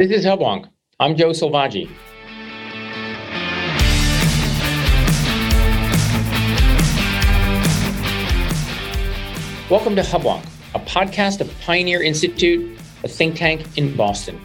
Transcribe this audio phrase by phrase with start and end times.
[0.00, 0.66] This is Hubwonk.
[0.98, 1.86] I'm Joe Selvaggi.
[9.68, 10.42] Welcome to Hubwonk,
[10.74, 14.40] a podcast of Pioneer Institute, a think tank in Boston.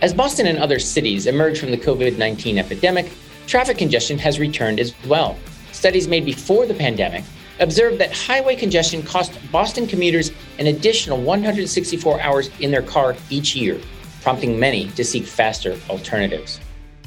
[0.00, 3.12] As Boston and other cities emerge from the COVID 19 epidemic,
[3.46, 5.36] traffic congestion has returned as well.
[5.72, 7.22] Studies made before the pandemic
[7.60, 13.54] observed that highway congestion cost Boston commuters an additional 164 hours in their car each
[13.54, 13.78] year
[14.26, 16.58] prompting many to seek faster alternatives.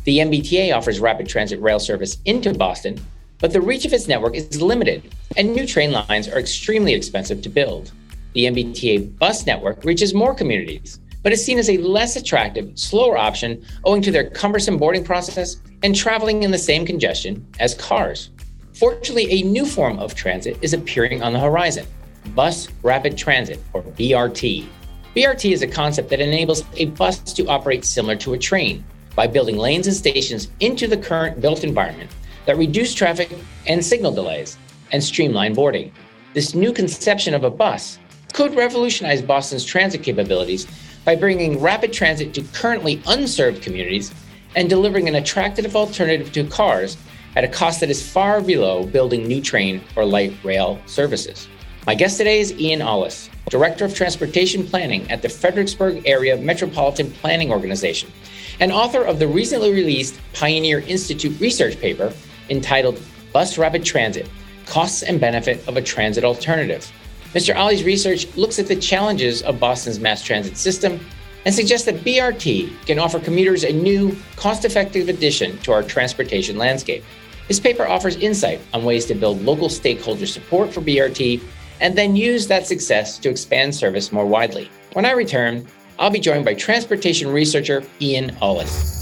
[0.05, 2.97] The MBTA offers rapid transit rail service into Boston,
[3.39, 7.41] but the reach of its network is limited, and new train lines are extremely expensive
[7.41, 7.91] to build.
[8.31, 13.17] The MBTA bus network reaches more communities, but is seen as a less attractive, slower
[13.17, 18.29] option owing to their cumbersome boarding process and traveling in the same congestion as cars.
[18.71, 21.85] Fortunately, a new form of transit is appearing on the horizon
[22.33, 24.69] Bus Rapid Transit, or BRT.
[25.15, 28.83] BRT is a concept that enables a bus to operate similar to a train
[29.15, 32.11] by building lanes and stations into the current built environment
[32.45, 34.55] that reduce traffic and signal delays
[34.91, 35.91] and streamline boarding.
[36.35, 37.97] This new conception of a bus
[38.33, 40.67] could revolutionize Boston's transit capabilities
[41.05, 44.13] by bringing rapid transit to currently unserved communities
[44.55, 46.97] and delivering an attractive alternative to cars
[47.35, 51.47] at a cost that is far below building new train or light rail services.
[51.89, 57.09] My guest today is Ian Ollis, Director of Transportation Planning at the Fredericksburg Area Metropolitan
[57.09, 58.11] Planning Organization,
[58.59, 62.13] and author of the recently released Pioneer Institute research paper
[62.51, 63.01] entitled
[63.33, 64.29] Bus Rapid Transit
[64.67, 66.87] Costs and Benefit of a Transit Alternative.
[67.33, 67.55] Mr.
[67.55, 71.03] Ollis' research looks at the challenges of Boston's mass transit system
[71.45, 76.55] and suggests that BRT can offer commuters a new, cost effective addition to our transportation
[76.55, 77.03] landscape.
[77.47, 81.41] His paper offers insight on ways to build local stakeholder support for BRT
[81.79, 84.69] and then use that success to expand service more widely.
[84.93, 85.65] When I return,
[85.97, 88.97] I'll be joined by transportation researcher Ian Ollis.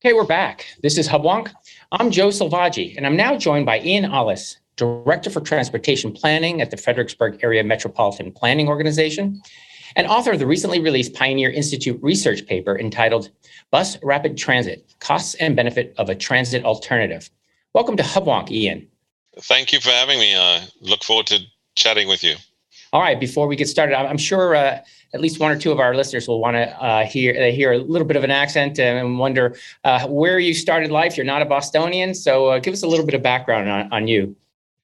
[0.00, 0.66] Okay, we're back.
[0.82, 1.50] This is Hubwonk.
[1.90, 6.70] I'm Joe Selvaggi, and I'm now joined by Ian Ollis, Director for Transportation Planning at
[6.70, 9.42] the Fredericksburg Area Metropolitan Planning Organization,
[9.96, 13.30] and author of the recently released Pioneer Institute research paper entitled
[13.70, 17.28] Bus Rapid Transit Costs and Benefit of a Transit Alternative.
[17.74, 18.86] Welcome to Hubwonk, Ian.
[19.42, 20.36] Thank you for having me.
[20.36, 21.40] I look forward to
[21.74, 22.36] chatting with you.
[22.92, 23.18] All right.
[23.18, 24.80] Before we get started, I'm sure uh,
[25.14, 27.72] at least one or two of our listeners will want to uh, hear uh, hear
[27.72, 31.16] a little bit of an accent and wonder uh, where you started life.
[31.16, 34.08] You're not a Bostonian, so uh, give us a little bit of background on, on
[34.08, 34.34] you.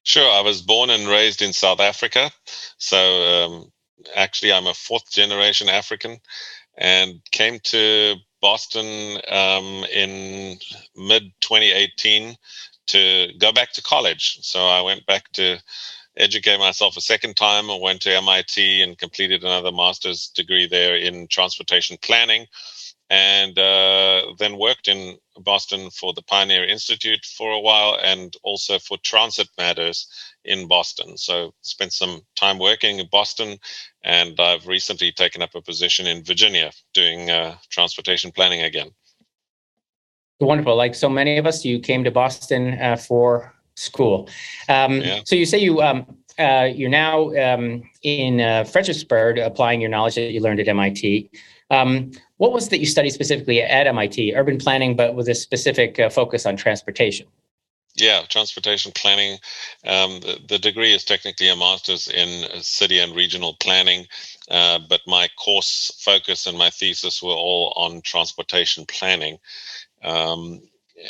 [0.03, 0.29] Sure.
[0.31, 2.31] I was born and raised in South Africa,
[2.77, 3.71] so um,
[4.15, 6.19] actually I'm a fourth generation African,
[6.77, 10.59] and came to Boston um, in
[10.95, 12.35] mid 2018
[12.87, 14.39] to go back to college.
[14.41, 15.59] So I went back to
[16.17, 17.69] educate myself a second time.
[17.69, 22.47] I went to MIT and completed another master's degree there in transportation planning,
[23.09, 28.79] and uh, then worked in Boston for the Pioneer Institute for a while, and also
[28.79, 30.07] for Transit Matters
[30.45, 31.17] in Boston.
[31.17, 33.57] So spent some time working in Boston,
[34.03, 38.91] and I've recently taken up a position in Virginia doing uh, transportation planning again.
[40.39, 40.75] Wonderful.
[40.75, 44.29] Like so many of us, you came to Boston uh, for school.
[44.67, 45.21] Um, yeah.
[45.23, 46.05] So you say you um,
[46.37, 51.29] uh, you're now um, in uh, Fredericksburg, applying your knowledge that you learned at MIT.
[51.71, 54.35] Um, what was that you studied specifically at MIT?
[54.35, 57.27] Urban planning, but with a specific uh, focus on transportation.
[57.97, 59.39] Yeah, transportation planning.
[59.85, 64.05] Um, the, the, degree is technically a master's in uh, city and regional planning,
[64.51, 69.37] uh, but my course focus and my thesis were all on transportation planning
[70.05, 70.61] um,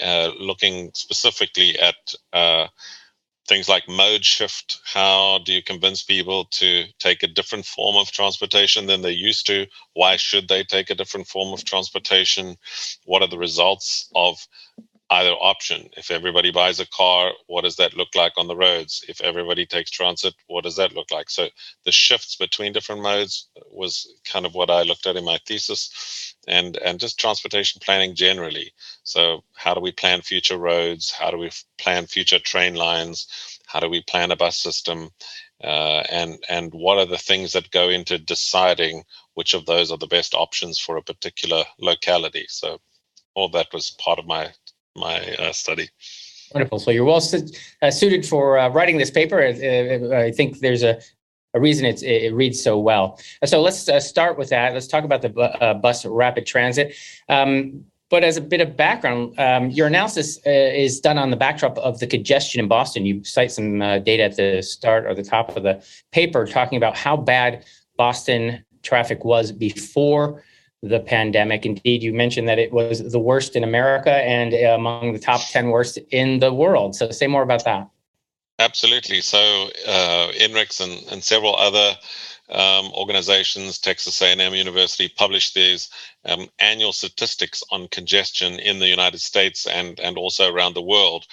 [0.04, 1.96] uh, looking specifically at
[2.34, 2.68] uh,
[3.48, 4.80] things like mode shift.
[4.86, 9.46] How do you convince people to take a different form of transportation than they used
[9.48, 9.68] to?
[9.94, 12.58] Why should they take a different form of transportation?
[13.06, 14.38] What are the results of
[15.12, 15.90] either option.
[15.98, 19.06] If everybody buys a car, what does that look like on the roads?
[19.08, 21.30] If everybody takes transit, what does that look like?
[21.30, 21.48] So
[21.84, 26.35] the shifts between different modes was kind of what I looked at in my thesis
[26.48, 28.72] and and just transportation planning generally.
[29.04, 31.12] So how do we plan future roads?
[31.12, 33.28] How do we plan future train lines?
[33.68, 35.10] How do we plan a bus system?
[35.64, 39.04] Uh, and and what are the things that go into deciding
[39.36, 42.46] which of those are the best options for a particular locality?
[42.50, 42.80] So
[43.34, 44.52] all that was part of my
[44.96, 45.90] my uh, study.
[46.54, 46.80] Wonderful.
[46.80, 47.22] So you're well
[47.82, 49.42] uh, suited for uh, writing this paper.
[49.42, 51.02] Uh, I think there's a,
[51.56, 53.20] a reason it, it reads so well.
[53.46, 54.74] So let's uh, start with that.
[54.74, 56.94] Let's talk about the uh, bus rapid transit.
[57.30, 61.78] Um, but as a bit of background, um, your analysis is done on the backdrop
[61.80, 63.04] of the congestion in Boston.
[63.06, 66.96] You cite some data at the start or the top of the paper talking about
[66.96, 67.66] how bad
[67.98, 70.44] Boston traffic was before
[70.84, 71.66] the pandemic.
[71.66, 75.70] Indeed, you mentioned that it was the worst in America and among the top 10
[75.70, 76.96] worst in the world.
[76.96, 77.90] So, say more about that.
[78.60, 79.20] Absolutely.
[79.22, 80.32] So, uh,
[80.80, 81.96] and, and several other
[82.50, 85.90] um, organizations, Texas A&M University, publish these
[86.24, 91.26] um, annual statistics on congestion in the United States and and also around the world.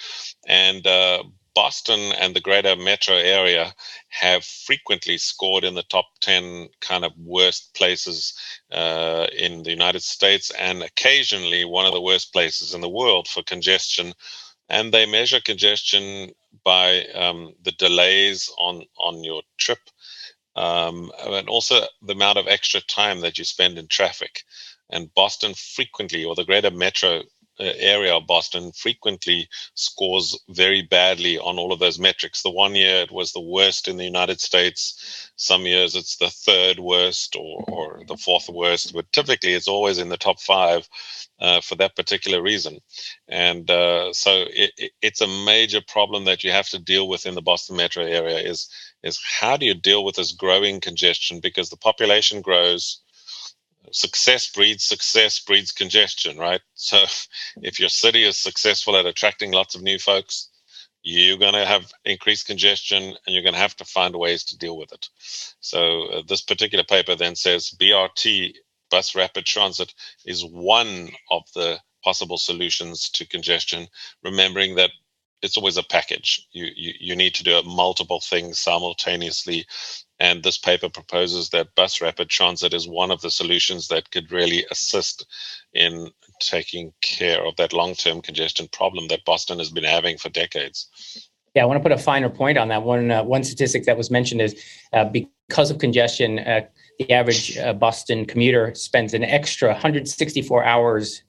[0.47, 1.23] And uh,
[1.55, 3.73] Boston and the greater metro area
[4.09, 8.33] have frequently scored in the top 10 kind of worst places
[8.71, 13.27] uh, in the United States and occasionally one of the worst places in the world
[13.27, 14.13] for congestion.
[14.67, 16.31] And they measure congestion
[16.63, 19.79] by um, the delays on, on your trip
[20.55, 24.43] um, and also the amount of extra time that you spend in traffic.
[24.89, 27.23] And Boston frequently, or the greater metro
[27.59, 32.41] area of Boston, frequently scores very badly on all of those metrics.
[32.41, 35.31] The one year it was the worst in the United States.
[35.35, 39.97] Some years it's the third worst or, or the fourth worst, but typically it's always
[39.97, 40.87] in the top five.
[41.39, 42.79] Uh, for that particular reason.
[43.27, 47.25] And uh, so it, it, it's a major problem that you have to deal with
[47.25, 48.69] in the Boston metro area is
[49.03, 53.01] is how do you deal with this growing congestion because the population grows
[53.93, 57.03] success breeds success breeds congestion right so
[57.61, 60.49] if your city is successful at attracting lots of new folks
[61.05, 64.57] you're going to have increased congestion and you're going to have to find ways to
[64.57, 65.09] deal with it
[65.59, 68.53] so uh, this particular paper then says brt
[68.89, 69.93] bus rapid transit
[70.25, 73.87] is one of the possible solutions to congestion
[74.23, 74.91] remembering that
[75.43, 76.47] it's always a package.
[76.53, 79.65] You, you you need to do multiple things simultaneously,
[80.23, 84.31] and this paper proposes that bus rapid transit is one of the solutions that could
[84.31, 85.25] really assist
[85.73, 86.09] in
[86.39, 90.87] taking care of that long-term congestion problem that Boston has been having for decades.
[91.53, 92.83] Yeah, I want to put a finer point on that.
[92.83, 94.55] One uh, one statistic that was mentioned is
[94.93, 96.61] uh, because of congestion, uh,
[96.99, 101.21] the average uh, Boston commuter spends an extra 164 hours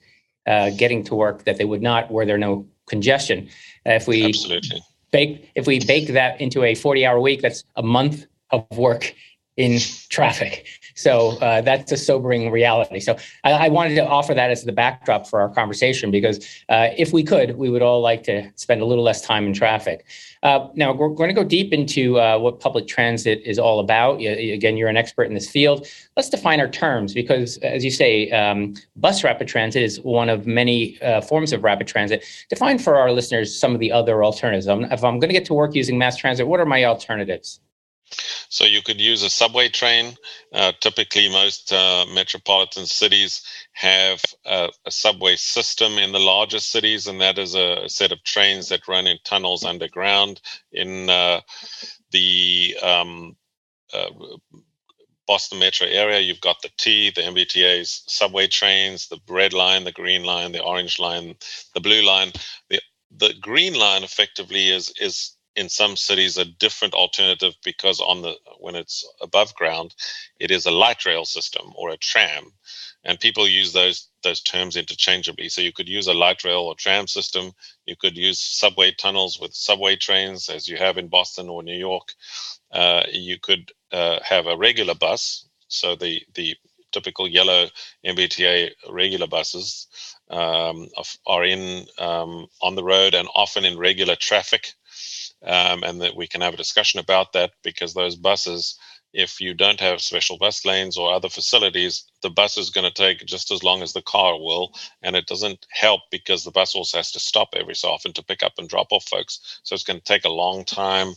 [0.46, 3.48] uh, getting to work that they would not were there no congestion.
[3.84, 4.80] Uh, if we Absolutely.
[5.10, 9.14] bake if we bake that into a 40 hour week, that's a month of work
[9.56, 9.78] in
[10.08, 10.66] traffic.
[10.96, 13.00] So uh, that's a sobering reality.
[13.00, 16.88] So I, I, wanted to offer that as the backdrop for our conversation because uh,
[16.96, 20.04] if we could, we would all like to spend a little less time in traffic.
[20.42, 24.20] Uh, now we're going to go deep into uh, what public transit is all about.
[24.20, 25.86] Again, you're an expert in this field.
[26.16, 30.46] Let's define our terms because, as you say, um, bus rapid transit is one of
[30.46, 32.24] many uh, forms of rapid transit.
[32.50, 34.66] Define for our listeners some of the other alternatives.
[34.68, 37.60] If I'm going to get to work using mass transit, what are my alternatives?
[38.48, 40.16] So you could use a subway train.
[40.52, 43.42] Uh, typically, most uh, metropolitan cities
[43.72, 48.12] have a, a, subway system in the larger cities, and that is a, a, set
[48.12, 50.40] of trains that run in tunnels underground.
[50.72, 51.40] In uh,
[52.12, 53.36] the um,
[53.92, 54.10] uh,
[55.26, 59.92] Boston metro area, you've got the T, the MBTA's subway trains, the red line, the
[59.92, 61.34] green line, the orange line,
[61.74, 62.32] the blue line.
[62.68, 62.80] The
[63.16, 68.34] the green line effectively is is in some cities a different alternative because on the
[68.58, 69.94] when it's above ground
[70.40, 72.52] it is a light rail system or a tram.
[73.04, 75.48] And people use those those terms interchangeably.
[75.50, 77.52] So you could use a light rail or tram system.
[77.86, 81.76] You could use subway tunnels with subway trains as you have in boston or new
[81.76, 82.14] york.
[82.72, 85.46] Uh, you could uh, have a regular bus.
[85.68, 86.56] So the the
[86.92, 87.68] typical yellow
[88.06, 89.88] mbta regular buses
[90.30, 90.88] um,
[91.26, 94.72] are in um, on the road and often in regular traffic
[95.44, 98.78] um, and that we can have a discussion about that because those buses,
[99.12, 102.90] if you don't have special bus lanes or other facilities, the bus is going to
[102.90, 104.74] take just as long as the car will.
[105.02, 108.24] And it doesn't help because the bus also has to stop every so often to
[108.24, 109.60] pick up and drop off folks.
[109.62, 111.12] So it's going to take a long time.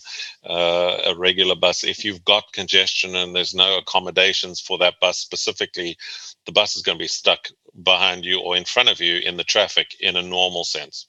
[0.45, 5.17] Uh, a regular bus, if you've got congestion and there's no accommodations for that bus
[5.17, 5.97] specifically,
[6.45, 7.47] the bus is going to be stuck
[7.83, 11.07] behind you or in front of you in the traffic in a normal sense.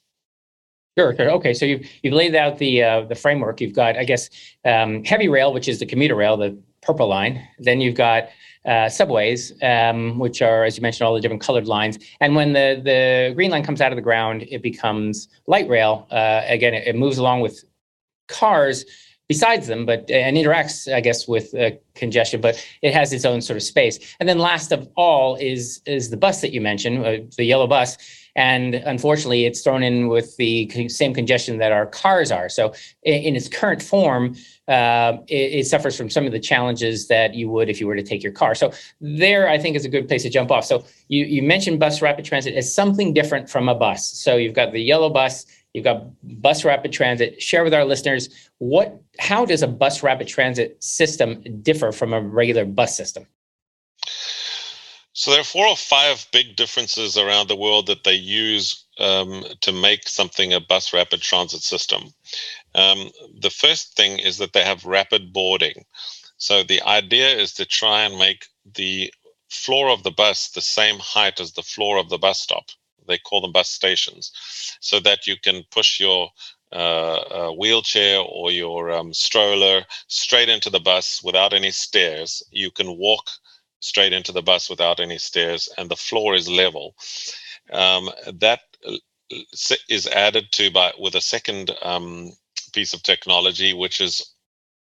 [0.97, 1.29] Sure, sure.
[1.31, 3.61] Okay, so you've you've laid out the uh, the framework.
[3.61, 4.29] You've got, I guess,
[4.65, 7.47] um, heavy rail, which is the commuter rail, the purple line.
[7.59, 8.29] Then you've got
[8.65, 11.97] uh, subways, um, which are, as you mentioned, all the different colored lines.
[12.19, 16.07] And when the the green line comes out of the ground, it becomes light rail.
[16.11, 17.63] Uh, again, it, it, moves along with
[18.27, 18.85] cars
[19.27, 22.41] besides them, but and interacts, I guess, with uh, congestion.
[22.41, 24.15] But it has its own sort of space.
[24.19, 27.67] And then last of all is is the bus that you mentioned, uh, the yellow
[27.67, 27.97] bus
[28.35, 32.49] and unfortunately, it's thrown in with the same congestion that our cars are.
[32.49, 34.35] So, in, its current form,
[34.67, 37.95] uh, it, it, suffers from some of the challenges that you would if you were
[37.95, 38.55] to take your car.
[38.55, 38.71] So,
[39.01, 40.65] there, I think, is a good place to jump off.
[40.65, 44.09] So, you, you mentioned bus rapid transit as something different from a bus.
[44.09, 46.07] So, you've got the yellow bus, you've got
[46.41, 47.41] bus rapid transit.
[47.41, 52.21] Share with our listeners what, how does a bus rapid transit system differ from a
[52.21, 53.25] regular bus system?
[55.19, 59.43] So there are four or five big differences around the world that they use um,
[59.59, 62.13] to make something a bus rapid transit system.
[62.73, 65.83] Um, the first thing is that they have rapid boarding.
[66.37, 68.45] So the idea is to try and make
[68.75, 69.13] the
[69.49, 72.69] floor of the bus the same height as the floor of the bus stop.
[73.05, 74.31] They call them bus stations,
[74.79, 76.29] so that you can push your
[76.71, 82.41] uh, wheelchair or your um, stroller straight into the bus without any stairs.
[82.51, 83.29] You can walk
[83.79, 86.95] straight into the bus without any stairs, and the floor is level.
[87.71, 88.97] Um, that uh,
[90.11, 92.31] added to by with a second um,
[92.73, 94.33] piece of technology, which is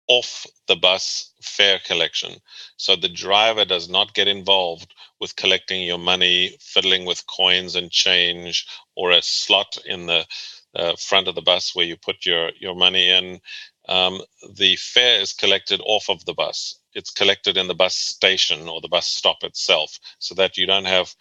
[0.07, 2.33] off the bus fare collection.
[2.77, 7.91] So the driver does not get involved with collecting your money, fiddling with coins and
[7.91, 10.25] change, or a slot in the
[10.75, 13.39] uh, front of the bus where you put your your money in.
[13.87, 14.21] Um,
[14.55, 16.80] the fare is collected off of the bus.
[16.93, 20.85] It's collected in the bus station or the bus stop itself, so that you don't
[20.85, 21.13] have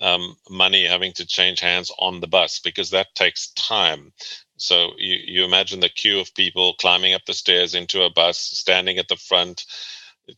[0.00, 4.12] um, money having to change hands on the bus because that takes time.
[4.56, 8.38] So you, you imagine the queue of people climbing up the stairs into a bus,
[8.38, 9.64] standing at the front,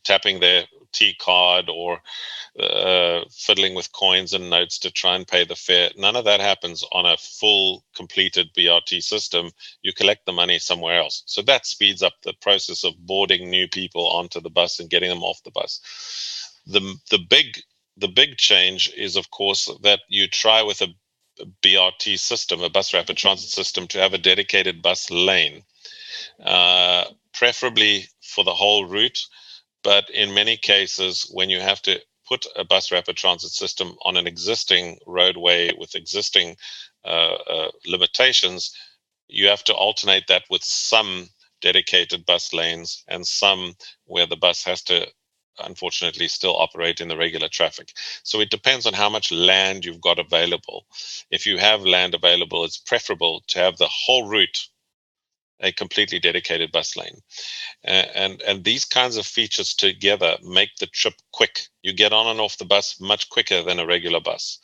[0.03, 2.01] tapping their T card or
[2.59, 5.89] uh, fiddling with coins and notes to try and pay the fare.
[5.97, 9.51] None of that happens on a full completed BRT system.
[9.81, 11.23] You collect the money somewhere else.
[11.25, 15.09] So that speeds up the process of boarding new people onto the bus and getting
[15.09, 15.81] them off the bus.
[16.67, 17.59] The, the big
[17.97, 20.87] the big change is of course that you try with a
[21.61, 25.63] BRT system, a bus rapid transit system, to have a dedicated bus lane,
[26.43, 29.25] uh, preferably for the whole route.
[29.83, 34.17] But in many cases, when you have to put a bus rapid transit system on
[34.17, 36.57] an existing roadway with existing
[37.05, 38.75] uh, uh, limitations,
[39.27, 41.29] you have to alternate that with some
[41.61, 45.07] dedicated bus lanes and some where the bus has to
[45.59, 47.93] unfortunately still operate in the regular traffic.
[48.23, 50.85] So it depends on how much land you've got available.
[51.31, 54.67] If you have land available, it's preferable to have the whole route
[55.61, 57.19] a completely dedicated bus lane.
[57.85, 61.61] Uh, and and these kinds of features together make the trip quick.
[61.81, 64.59] You get on and off the bus much quicker than a regular bus.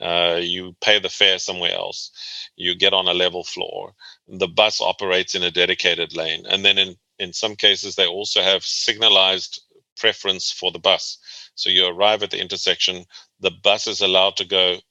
[0.00, 2.10] Uh, you pay the fare somewhere else.
[2.56, 3.94] You get on a level floor.
[4.28, 6.44] The bus operates in a dedicated lane.
[6.48, 9.60] And then in in some cases, they also have signalized
[9.96, 11.18] preference for the bus.
[11.54, 13.04] So you arrive at the intersection,
[13.40, 14.82] the bus is allowed to go a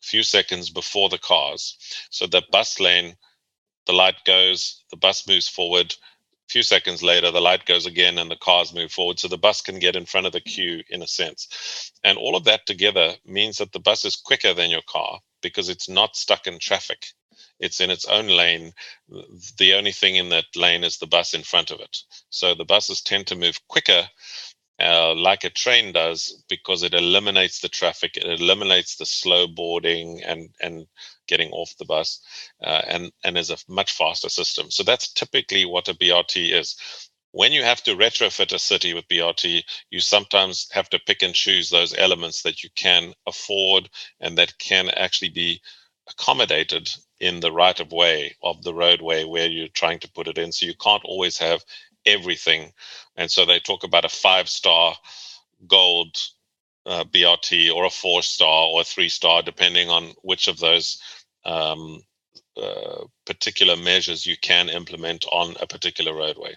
[0.00, 1.76] few seconds before the cars.
[2.10, 3.16] So the bus lane,
[3.86, 5.94] the light goes, the bus moves forward.
[6.48, 9.18] A few seconds later, the light goes again and the cars move forward.
[9.18, 11.92] So the bus can get in front of the queue in a sense.
[12.04, 15.68] And all of that together means that the bus is quicker than your car because
[15.68, 17.06] it's not stuck in traffic
[17.62, 18.72] it's in its own lane.
[19.58, 21.96] The only thing in that lane is the bus in front of it.
[22.28, 24.08] So the buses tend to move quicker,
[24.82, 30.22] uh, like a train does, because it eliminates the traffic, it eliminates the slow boarding
[30.24, 30.86] and and
[31.28, 32.20] getting off the bus,
[32.64, 34.70] uh, and and is a much faster system.
[34.70, 36.76] So that's typically what a BRT is.
[37.32, 41.34] When you have to retrofit a city with BRT, you sometimes have to pick and
[41.34, 45.60] choose those elements that you can afford and that can actually be
[46.10, 50.38] accommodated in the right of way of the roadway where you're trying to put it
[50.38, 50.52] in.
[50.52, 51.64] So you can't always have
[52.06, 52.72] everything.
[53.16, 54.94] And so they talk about a five star
[55.66, 56.16] gold
[56.86, 61.00] uh, BRT or a four star or a three star, depending on which of those
[61.44, 62.02] um,
[62.60, 66.54] uh, particular measures you can implement on a particular roadway.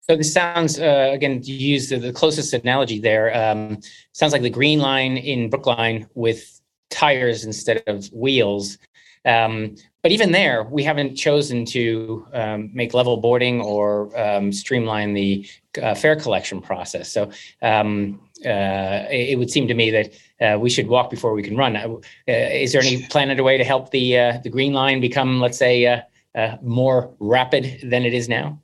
[0.00, 3.34] So this sounds uh, again to use the, the closest analogy there.
[3.34, 3.80] Um,
[4.12, 6.60] sounds like the green line in Brookline with
[6.90, 8.76] tires instead of wheels.
[9.24, 15.14] Um, but even there, we haven't chosen to um, make level boarding or um, streamline
[15.14, 15.48] the
[15.82, 17.10] uh, fare collection process.
[17.10, 17.30] So
[17.62, 21.56] um, uh, it, would seem to me that uh, we should walk before we can
[21.56, 21.74] run.
[21.74, 21.96] Uh,
[22.26, 25.86] is there any plan underway to help the uh, the green line become, let's say,
[25.86, 28.60] uh, more rapid than it is now?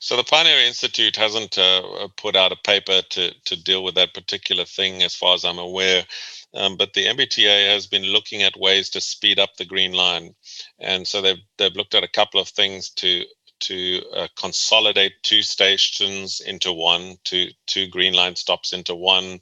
[0.00, 1.56] So the Pioneer Institute hasn't
[2.16, 5.60] put out a paper to to deal with that particular thing, as far as I'm
[5.60, 6.04] aware.
[6.54, 10.34] Um, but the MBTA has been looking at ways to speed up the green line,
[10.78, 13.24] and so they've they've looked at a couple of things to
[13.60, 19.40] to uh, consolidate two stations into one, two two green line stops into one,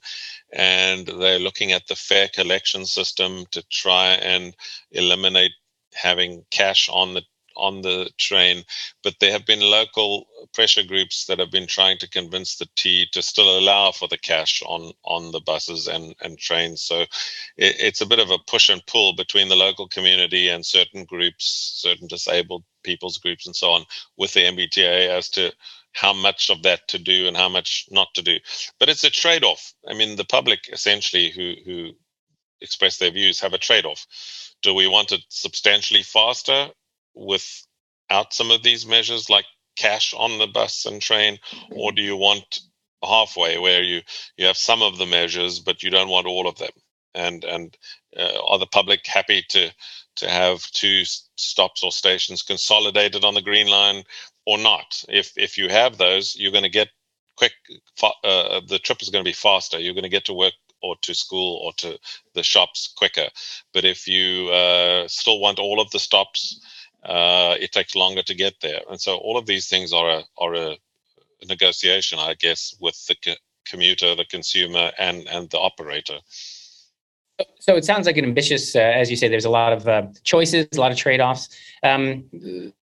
[0.53, 4.55] and they're looking at the fare collection system to try and
[4.91, 5.51] eliminate
[5.93, 7.21] having cash on the
[7.55, 8.63] on the train,
[9.03, 13.07] but there have been local pressure groups that have been trying to convince the T
[13.11, 16.81] to still allow for the cash on on the buses and and trains.
[16.81, 17.09] So it,
[17.57, 21.73] it's a bit of a push and pull between the local community and certain groups,
[21.81, 23.85] certain disabled people's groups, and so on,
[24.17, 25.51] with the MBTA as to
[25.93, 28.37] how much of that to do and how much not to do.
[28.79, 29.73] But it's a trade-off.
[29.87, 31.91] I mean, the public essentially who who
[32.61, 34.05] express their views have a trade-off.
[34.61, 36.69] Do we want it substantially faster
[37.15, 39.45] without some of these measures like
[39.77, 41.39] cash on the bus and train,
[41.71, 42.59] or do you want
[43.03, 44.01] halfway where you
[44.37, 46.71] you have some of the measures but you don't want all of them?
[47.15, 47.77] And and
[48.17, 49.71] uh, are the public happy to
[50.17, 51.03] to have two
[51.35, 54.03] stops or stations consolidated on the green line
[54.45, 55.03] or not.
[55.09, 56.89] If if you have those, you're going to get
[57.37, 57.53] quick.
[58.01, 59.79] Uh, the trip is going to be faster.
[59.79, 61.97] You're going to get to work or to school or to
[62.35, 63.27] the shops quicker.
[63.73, 66.59] But if you uh, still want all of the stops,
[67.05, 68.81] uh, it takes longer to get there.
[68.89, 70.77] And so all of these things are a are a
[71.47, 76.19] negotiation, I guess, with the co- commuter, the consumer, and and the operator.
[77.59, 79.27] So it sounds like an ambitious, uh, as you say.
[79.27, 81.49] There's a lot of uh, choices, a lot of trade-offs.
[81.81, 82.25] Um,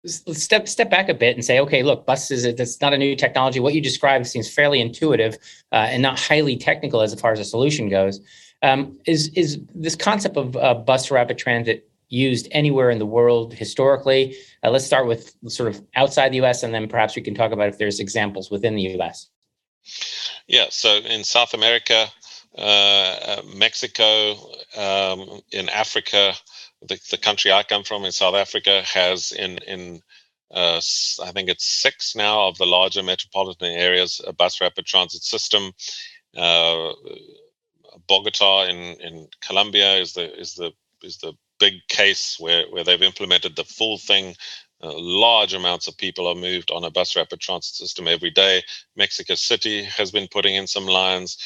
[0.06, 2.42] step step back a bit and say, okay, look, buses.
[2.56, 3.60] That's not a new technology.
[3.60, 5.36] What you described seems fairly intuitive
[5.70, 8.20] uh, and not highly technical as far as a solution goes.
[8.62, 13.54] Um, is is this concept of uh, bus rapid transit used anywhere in the world
[13.54, 14.36] historically?
[14.64, 16.62] Uh, let's start with sort of outside the U.S.
[16.62, 19.28] and then perhaps we can talk about if there's examples within the U.S.
[20.46, 20.66] Yeah.
[20.70, 22.06] So in South America
[22.56, 24.32] uh, uh, Mexico,
[24.76, 26.34] um, in Africa,
[26.82, 30.02] the, the country I come from in South Africa has in in
[30.50, 30.80] uh,
[31.22, 35.72] I think it's six now of the larger metropolitan areas a bus rapid transit system.
[36.36, 36.92] Uh,
[38.08, 40.72] Bogota in in Colombia is the is the
[41.02, 44.34] is the big case where where they've implemented the full thing.
[44.80, 48.62] Uh, large amounts of people are moved on a bus rapid transit system every day.
[48.94, 51.36] Mexico City has been putting in some lines.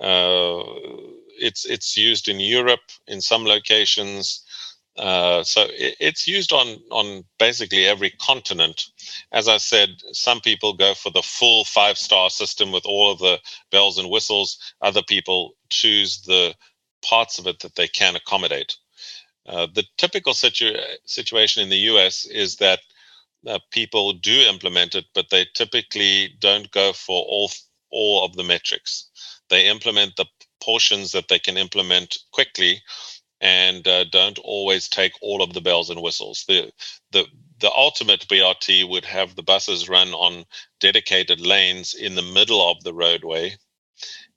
[0.00, 0.62] Uh,
[1.38, 4.42] it's it's used in Europe in some locations.
[4.96, 8.84] Uh, so it, it's used on on basically every continent.
[9.32, 13.18] As I said, some people go for the full five star system with all of
[13.18, 13.38] the
[13.70, 14.58] bells and whistles.
[14.80, 16.54] Other people choose the
[17.02, 18.76] parts of it that they can accommodate.
[19.48, 22.80] Uh, the typical situ- situation in the US is that
[23.48, 27.50] uh, people do implement it, but they typically don't go for all
[27.92, 29.08] all of the metrics
[29.50, 30.26] they implement the
[30.62, 32.82] portions that they can implement quickly
[33.42, 36.44] and uh, don't always take all of the bells and whistles.
[36.48, 36.72] The
[37.12, 37.26] the
[37.60, 40.46] the ultimate BRT would have the buses run on
[40.80, 43.56] dedicated lanes in the middle of the roadway,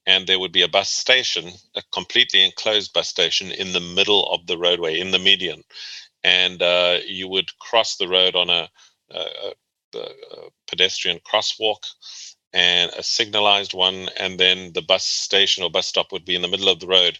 [0.06, 4.32] and there would be a bus station, a completely enclosed bus station in the middle
[4.32, 5.64] of the roadway, in the median,
[6.24, 8.70] and uh, you would cross the road on a,
[9.12, 9.54] a,
[9.96, 10.14] a
[10.68, 11.86] pedestrian crosswalk
[12.54, 16.42] and a signalized one, and then the bus station or bus stop would be in
[16.42, 17.18] the middle of the road.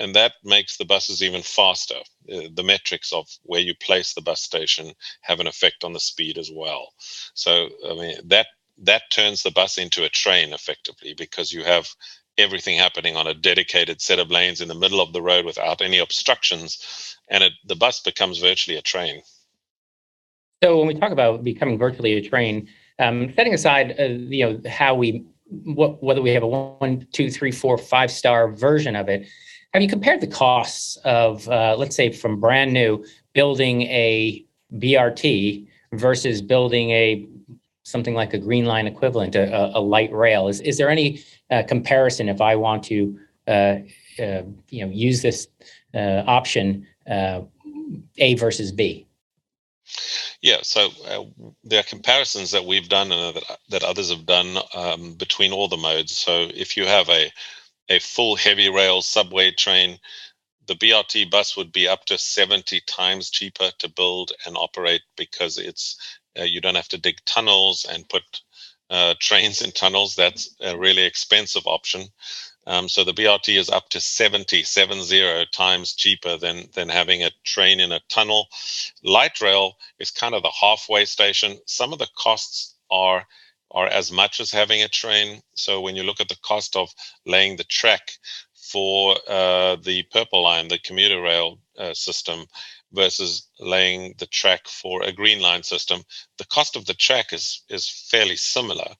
[0.00, 1.96] And that makes the buses even faster.
[2.32, 5.98] Uh, the metrics of where you place the bus station have an effect on the
[6.00, 6.92] speed as well.
[7.34, 8.46] So, I mean, that
[8.82, 11.88] that turns the bus into a train effectively because you have
[12.36, 15.82] everything happening on a dedicated set of lanes in the middle of the road without
[15.82, 19.22] any obstructions, and it, the bus becomes virtually a train.
[20.62, 24.70] So, when we talk about becoming virtually a train, um, setting aside, uh, you know,
[24.70, 29.08] how we, what, whether we have a one, two, three, four, five star version of
[29.08, 29.26] it,
[29.72, 35.68] have you compared the costs of, uh, let's say, from brand new building a BRT
[35.92, 37.26] versus building a
[37.88, 40.48] something like a green line equivalent, a, a light rail?
[40.48, 43.76] Is is there any uh, comparison if I want to, uh,
[44.18, 45.48] uh, you know, use this
[45.94, 49.06] uh, option A versus B?
[50.40, 51.24] Yeah, so uh,
[51.64, 55.66] there are comparisons that we've done and that, that others have done um, between all
[55.66, 56.16] the modes.
[56.16, 57.30] So if you have a
[57.90, 59.98] a full heavy rail subway train,
[60.66, 65.58] the BRT bus would be up to 70 times cheaper to build and operate because
[65.58, 68.22] it's uh, you don't have to dig tunnels and put
[68.90, 70.14] uh, trains in tunnels.
[70.14, 72.08] That's a really expensive option.
[72.66, 77.30] Um, so the BRT is up to 70, 70 times cheaper than, than having a
[77.44, 78.48] train in a tunnel.
[79.02, 81.58] Light rail is kind of the halfway station.
[81.66, 83.26] Some of the costs are
[83.70, 85.42] are as much as having a train.
[85.54, 86.88] So when you look at the cost of
[87.26, 88.12] laying the track
[88.54, 92.46] for uh, the Purple Line, the commuter rail uh, system,
[92.92, 96.02] versus laying the track for a Green Line system,
[96.38, 98.94] the cost of the track is is fairly similar.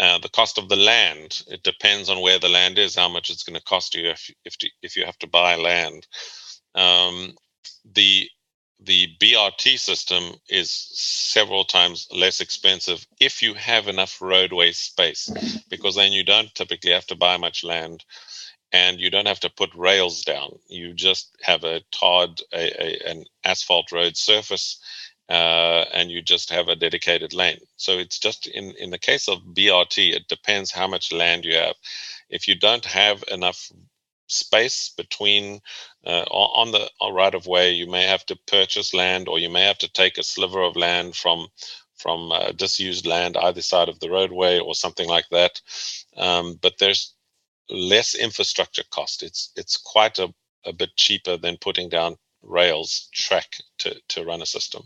[0.00, 3.30] Uh, the cost of the land it depends on where the land is how much
[3.30, 6.02] it's going to cost you if if if you have to buy land
[6.76, 7.34] um,
[7.94, 8.28] the
[8.84, 15.30] the BRT system is several times less expensive if you have enough roadway space
[15.70, 18.04] because then you don't typically have to buy much land
[18.74, 23.12] and you don't have to put rails down you just have a tarred a, a,
[23.12, 24.76] an asphalt road surface
[25.30, 27.58] uh, and you just have a dedicated lane.
[27.78, 31.56] So it's just in, in the case of BRT, it depends how much land you
[31.56, 31.76] have.
[32.30, 33.72] If you don't have enough
[34.28, 35.60] space between
[36.06, 39.64] uh, on the right of way, you may have to purchase land or you may
[39.64, 41.48] have to take a sliver of land from
[41.98, 45.62] from uh, disused land either side of the roadway or something like that.
[46.18, 47.13] Um, but there's
[47.70, 49.22] less infrastructure cost.
[49.22, 50.32] It's it's quite a,
[50.64, 54.82] a bit cheaper than putting down rails track to, to run a system.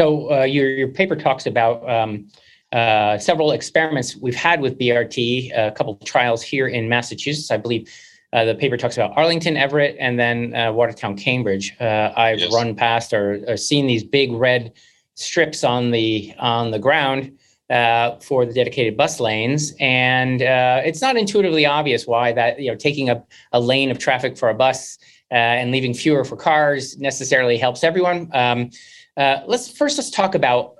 [0.00, 2.28] So uh, your your paper talks about um,
[2.72, 7.56] uh, several experiments we've had with BRT, a couple of trials here in Massachusetts, I
[7.56, 7.88] believe.
[8.32, 11.76] Uh, the paper talks about Arlington, Everett, and then uh, Watertown, Cambridge.
[11.78, 12.54] Uh, I've yes.
[12.54, 14.72] run past or, or, seen these big red
[15.16, 17.38] strips on the on the ground
[17.72, 22.76] uh, for the dedicated bus lanes, and it's not intuitively obvious why that you know
[22.76, 24.98] taking a, a lane of traffic for a bus
[25.30, 28.28] and leaving fewer for cars necessarily helps everyone.
[28.34, 28.70] Um,
[29.16, 30.74] uh, let's first let's talk about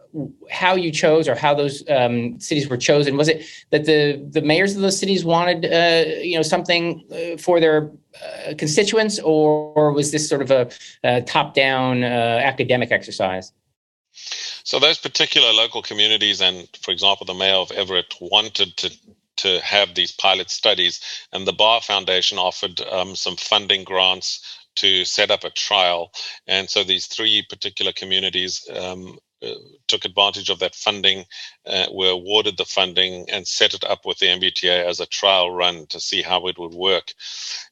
[0.50, 3.16] how you chose or how those um, cities were chosen.
[3.16, 7.36] Was it that the the mayors of those cities wanted uh, you know something uh,
[7.38, 7.90] for their
[8.22, 10.70] uh, constituents, or, or, was this sort of a,
[11.02, 13.52] a top down uh, academic exercise?
[14.64, 18.90] So those particular local communities, and for example, the mayor of Everett wanted to
[19.36, 21.00] to have these pilot studies,
[21.32, 24.40] and the Barr Foundation offered um, some funding grants
[24.76, 26.12] to set up a trial.
[26.46, 29.54] And so these three particular communities um, uh,
[29.88, 31.24] took advantage of that funding,
[31.66, 35.50] uh, were awarded the funding, and set it up with the MBTA as a trial
[35.50, 37.12] run to see how it would work.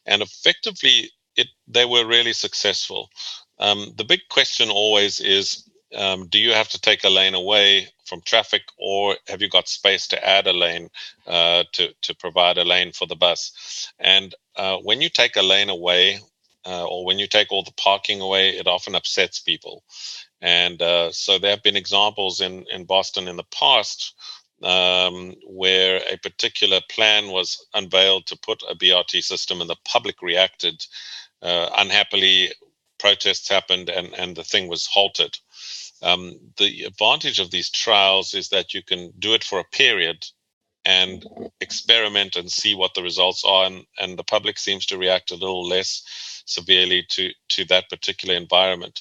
[0.07, 3.11] And effectively, it they were really successful.
[3.59, 7.89] Um, the big question always is um, do you have to take a lane away
[8.07, 10.91] from traffic or have you got space to add a lane
[11.27, 13.89] uh, to, to provide a lane for the bus?
[13.99, 16.21] And uh, when you take a lane away
[16.67, 19.83] uh, or when you take all the parking away, it often upsets people.
[20.41, 24.15] And uh, so there have been examples in, in Boston in the past
[24.63, 30.23] um, where a particular plan was unveiled to put a BRT system and the public
[30.23, 30.85] reacted
[31.43, 32.51] uh, unhappily.
[32.99, 35.39] Protests happened and, and the thing was halted.
[36.03, 40.25] Um, the advantage of these trials is that you can do it for a period
[40.85, 41.27] and
[41.61, 43.67] experiment and see what the results are.
[43.67, 48.35] And, and the public seems to react a little less severely to, to that particular
[48.35, 49.01] environment.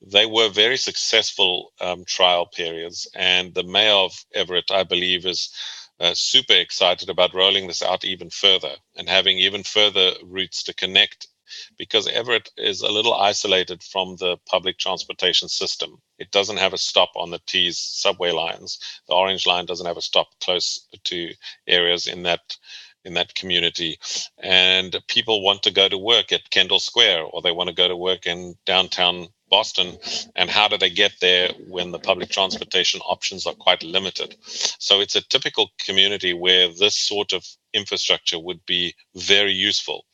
[0.00, 5.52] They were very successful um, trial periods, and the mayor of Everett, I believe, is
[6.00, 10.74] uh, super excited about rolling this out even further and having even further routes to
[10.74, 11.28] connect
[11.78, 16.00] because Everett is a little isolated from the public transportation system.
[16.18, 18.78] It doesn't have a stop on the T's subway lines.
[19.08, 21.30] The Orange Line doesn't have a stop close to
[21.66, 22.56] areas in that
[23.04, 23.98] in that community
[24.42, 27.88] and people want to go to work at Kendall Square or they want to go
[27.88, 29.98] to work in downtown Boston
[30.36, 35.00] and how do they get there when the public transportation options are quite limited so
[35.00, 40.04] it's a typical community where this sort of infrastructure would be very useful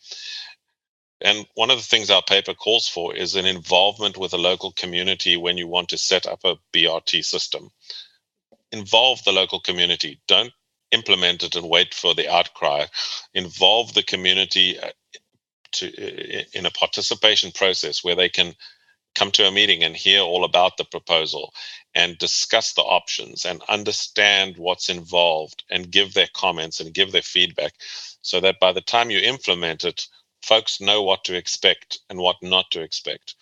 [1.21, 4.73] and one of the things our paper calls for is an involvement with the local
[4.73, 7.71] community when you want to set up a BRT system.
[8.73, 10.21] Involve the local community.
[10.29, 10.53] Don't
[10.93, 12.87] implement it and wait for the outcry.
[13.35, 14.91] Involve the community uh,
[15.73, 15.89] to,
[16.59, 18.55] in a participation process where they can
[19.17, 21.55] come to a meeting and hear all about the proposal
[21.95, 27.23] and discuss the options and understand what's involved and give their comments and give their
[27.23, 27.75] feedback
[28.23, 30.09] so that by the time you implement it,
[30.47, 33.35] folks know what to expect and what not to expect.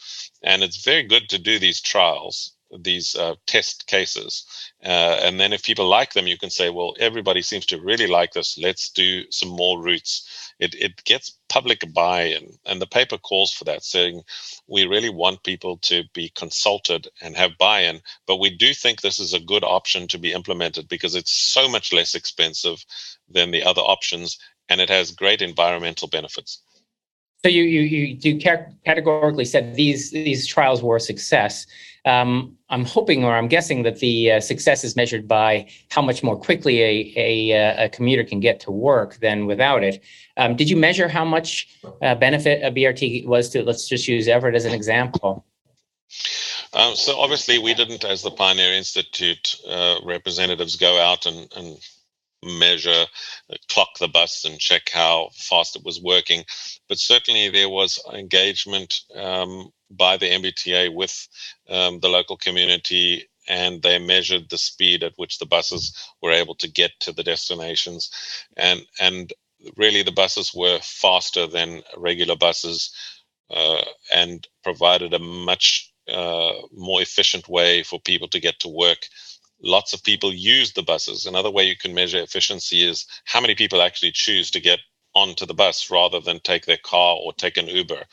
[0.42, 4.46] And it's very good to do these trials, these uh, test cases.
[4.82, 8.06] Uh, and then if people like them, you can say, well, everybody seems to really
[8.06, 8.56] like this.
[8.56, 10.52] Let's do some more routes.
[10.58, 12.58] It, it gets public buy in.
[12.64, 14.22] And the paper calls for that, saying
[14.66, 18.00] we really want people to be consulted and have buy in.
[18.26, 21.68] But we do think this is a good option to be implemented because it's so
[21.68, 22.84] much less expensive
[23.28, 24.38] than the other options
[24.68, 26.62] and it has great environmental benefits.
[27.44, 28.38] So you you you,
[28.86, 31.66] categorically said these these trials were a success.
[32.06, 36.22] Um, I'm hoping, or I'm guessing, that the uh, success is measured by how much
[36.22, 40.02] more quickly a, a, uh, a commuter can get to work than without it.
[40.38, 41.68] Um, did you measure how much
[42.00, 43.62] uh, benefit a BRT was to?
[43.62, 45.44] Let's just use Everett as an example.
[46.72, 51.76] Um, so obviously, we didn't, as the Pioneer Institute uh, representatives, go out and, and
[52.44, 53.04] measure,
[53.50, 56.44] uh, clock the bus and check how fast it was working.
[56.88, 61.28] But certainly there was engagement um, by the MBTA with
[61.68, 66.54] um, the local community and they measured the speed at which the buses were able
[66.56, 68.10] to get to the destinations
[68.56, 69.32] and and
[69.76, 72.94] really the buses were faster than regular buses
[73.50, 79.06] uh, and provided a much uh, more efficient way for people to get to work.
[79.62, 81.26] Lots of people use the buses.
[81.26, 84.80] Another way you can measure efficiency is how many people actually choose to get
[85.14, 88.04] onto the bus rather than take their car or take an Uber.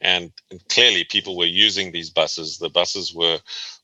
[0.00, 0.32] And,
[0.70, 2.58] clearly, people were using these buses.
[2.58, 3.40] The buses were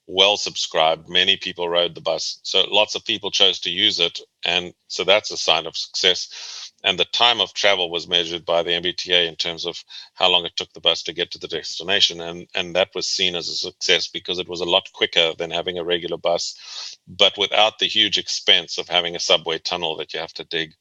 [0.06, 1.08] well subscribed.
[1.08, 2.40] Many people rode the bus.
[2.44, 4.20] So lots of people chose to use it.
[4.44, 6.69] And so that's a sign of success.
[6.82, 10.46] And the time of travel was measured by the MBTA in terms of how long
[10.46, 12.20] it took the bus to get to the destination.
[12.20, 15.50] And, and that was seen as a success because it was a lot quicker than
[15.50, 20.14] having a regular bus, but without the huge expense of having a subway tunnel that
[20.14, 20.74] you have to dig.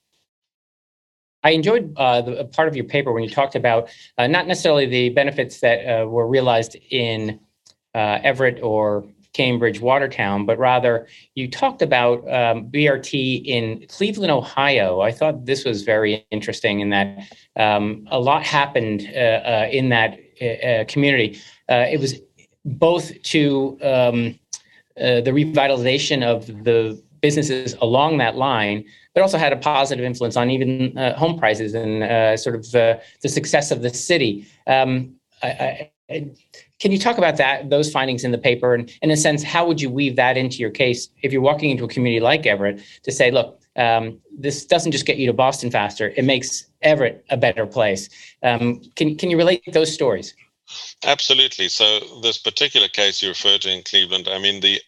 [1.44, 4.86] I enjoyed uh, the part of your paper when you talked about uh, not necessarily
[4.86, 7.40] the benefits that uh, were realized in
[7.96, 9.06] uh, Everett or
[9.40, 15.00] Cambridge, Watertown, but rather you talked about um, BRT in Cleveland, Ohio.
[15.00, 17.08] I thought this was very interesting in that
[17.56, 19.20] um, a lot happened uh,
[19.54, 21.40] uh, in that uh, community.
[21.70, 22.20] Uh, it was
[22.66, 24.38] both to um,
[25.00, 30.36] uh, the revitalization of the businesses along that line, but also had a positive influence
[30.36, 34.46] on even uh, home prices and sort of the success of the city.
[34.68, 39.18] Um, I, can you talk about that, those findings in the paper, and in a
[39.18, 42.20] sense, how would you weave that into your case if you're walking into a community
[42.20, 46.26] like Everett to say, look, um, this doesn't just get you to Boston faster; it
[46.26, 48.10] makes Everett a better place.
[48.44, 50.34] Um, can can you relate those stories?
[51.04, 51.68] Absolutely.
[51.68, 54.82] So this particular case you referred to in Cleveland, I mean the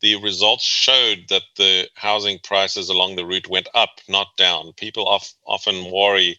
[0.00, 4.72] the results showed that the housing prices along the route went up, not down.
[4.76, 6.38] People of, often worry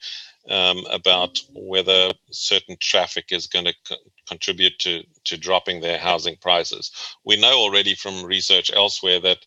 [0.49, 3.95] um, about whether certain traffic is going to co-
[4.27, 6.91] contribute to, to dropping their housing prices.
[7.23, 9.45] We know already from research elsewhere that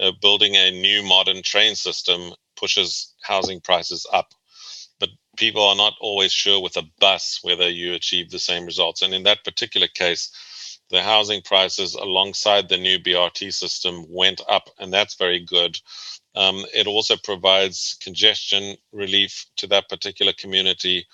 [0.00, 4.32] uh, building a new modern train system pushes housing prices up.
[4.98, 9.02] But people are not always sure with a bus whether you achieve the same results.
[9.02, 10.30] And in that particular case,
[10.90, 15.78] the housing prices alongside the new BRT system went up, and that's very good.
[16.34, 21.06] Um, it also provides congestion relief to that particular community,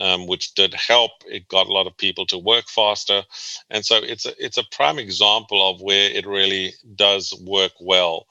[0.00, 1.12] um, which did help.
[1.26, 3.22] It got a lot of people to work faster,
[3.70, 8.26] and so it's a it's a prime example of where it really does work well.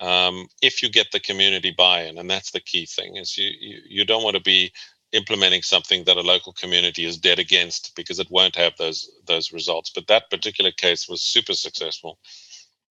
[0.00, 3.78] Um, if you get the community buy-in, and that's the key thing, is you you,
[3.88, 4.72] you don't want to be
[5.12, 9.52] implementing something that a local community is dead against because it won't have those those
[9.52, 9.90] results.
[9.94, 12.18] But that particular case was super successful.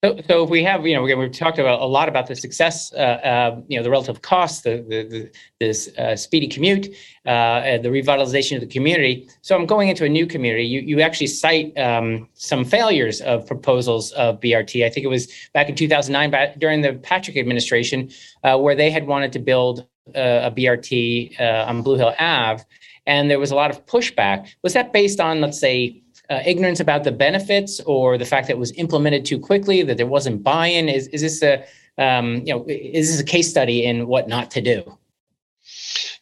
[0.08, 2.36] So, so if we have, you know, again, we've talked about a lot about the
[2.36, 6.88] success, uh, uh, you know, the relative costs, the, the, the this uh, speedy commute,
[7.26, 9.28] uh, and the revitalization of the community.
[9.42, 10.64] So I'm going into a new community.
[10.64, 14.86] You you actually cite um, some failures of proposals of BRT.
[14.86, 18.10] I think it was back in 2009, back during the Patrick administration,
[18.46, 22.64] uh, where they had wanted to build uh, a BRT on Blue Hill Ave,
[23.06, 24.48] and there was a lot of pushback.
[24.64, 28.54] Was that based on, let's say, uh, ignorance about the benefits or the fact that
[28.54, 30.90] it was implemented too quickly, that there wasn't buy-in?
[30.90, 31.64] Is, is this a
[31.98, 34.98] um, you know is this a case study in what not to do?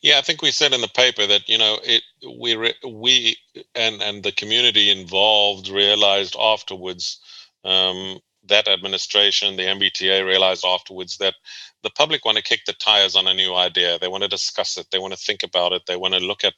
[0.01, 2.03] Yeah, I think we said in the paper that you know it
[2.39, 3.37] we re, we
[3.73, 7.19] and and the community involved realized afterwards
[7.63, 11.33] um, that administration, the MBTA realized afterwards that
[11.81, 13.97] the public want to kick the tires on a new idea.
[13.97, 14.87] They want to discuss it.
[14.91, 15.83] They want to think about it.
[15.87, 16.53] They want to look at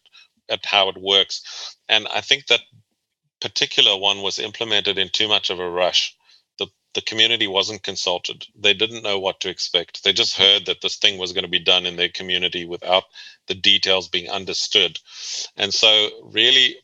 [0.49, 1.77] at how it works.
[1.89, 2.61] And I think that
[3.41, 6.15] particular one was implemented in too much of a rush.
[6.57, 8.45] The, the community wasn't consulted.
[8.55, 10.03] They didn't know what to expect.
[10.03, 13.03] They just heard that this thing was going to be done in their community without
[13.47, 14.99] the details being understood.
[15.55, 16.77] And so, really,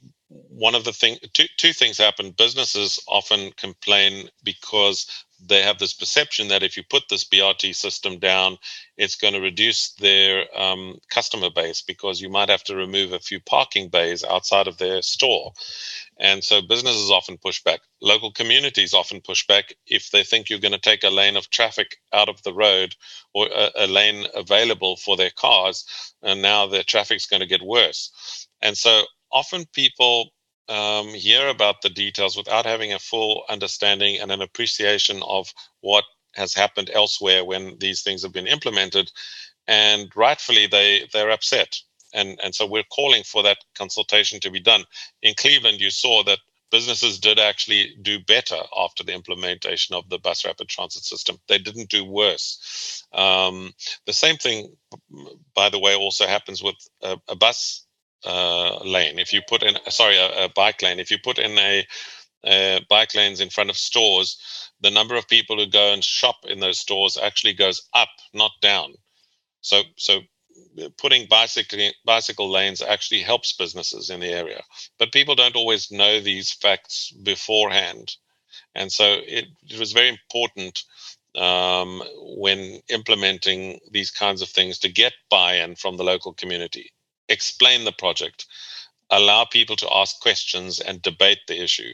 [0.49, 5.05] one of the thing two, two things happen businesses often complain because
[5.45, 8.57] they have this perception that if you put this BRT system down,
[8.97, 13.19] it's going to reduce their um, customer base because you might have to remove a
[13.19, 15.51] few parking bays outside of their store.
[16.19, 17.81] And so businesses often push back.
[18.01, 21.49] Local communities often push back if they think you're going to take a lane of
[21.49, 22.95] traffic out of the road
[23.33, 25.85] or a, a lane available for their cars,
[26.21, 28.47] and now the traffic's going to get worse.
[28.61, 30.29] And so often people
[30.69, 36.05] um, hear about the details without having a full understanding and an appreciation of what
[36.35, 39.11] has happened elsewhere when these things have been implemented
[39.67, 41.77] and rightfully they they're upset
[42.13, 44.83] and and so we're calling for that consultation to be done
[45.21, 46.39] in cleveland you saw that
[46.71, 51.57] businesses did actually do better after the implementation of the bus rapid transit system they
[51.57, 53.71] didn't do worse um,
[54.05, 54.75] the same thing
[55.55, 57.85] by the way also happens with a, a bus
[58.25, 59.19] uh, lane.
[59.19, 61.85] If you put in, sorry, a, a, bike lane, if you put in a,
[62.45, 66.37] a bike lanes in front of stores, the number of people who go and shop
[66.45, 68.93] in those stores actually goes up, not down.
[69.61, 70.21] So, so
[70.97, 74.61] putting bicycle bicycle lanes actually helps businesses in the area,
[74.99, 78.15] but people don't always know these facts beforehand,
[78.75, 80.83] and so it, it was very important
[81.35, 82.03] um,
[82.37, 86.91] when implementing these kinds of things to get buy-in from the local community,
[87.29, 88.45] explain the project,
[89.09, 91.91] allow people to ask questions and debate the issue.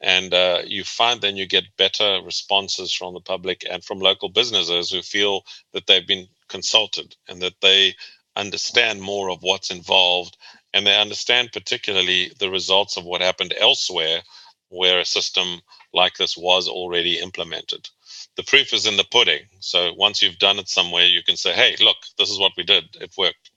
[0.00, 4.28] And uh, you find then you get better responses from the public and from local
[4.28, 7.94] businesses who feel that they've been consulted and that they
[8.40, 10.36] understand more of what's involved
[10.72, 14.20] and they understand particularly the results of what happened elsewhere
[14.68, 15.60] where a system
[15.92, 17.88] like this was already implemented.
[18.36, 19.42] The proof is in the pudding.
[19.58, 22.62] So once you've done it somewhere, you can say, hey, look, this is what we
[22.62, 22.84] did.
[23.00, 23.50] It worked.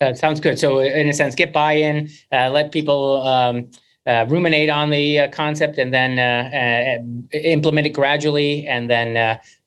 [0.00, 0.58] That sounds good.
[0.58, 3.68] So, in a sense, get buy-in, uh, let people um,
[4.08, 6.98] uh, ruminate on the uh, concept, and then uh,
[7.30, 9.16] uh, implement it gradually, and then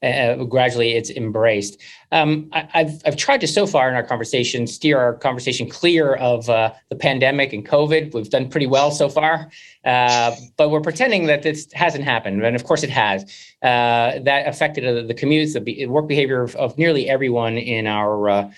[0.01, 1.80] uh, gradually it's embraced.
[2.12, 6.15] Um, I, have I've tried to so far in our conversation steer our conversation clear
[6.15, 8.15] of the pandemic and COVID.
[8.15, 9.51] We've done pretty well so far,
[9.84, 13.23] but we're pretending that this hasn't happened, and of course it has.
[13.62, 18.51] that affected the commutes, the work behavior of, of nearly everyone in our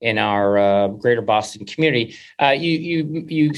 [0.00, 2.16] in our uh, greater Boston community.
[2.40, 3.52] Uh, you, you, you,